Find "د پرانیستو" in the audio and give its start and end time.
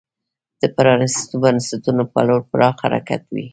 0.61-1.33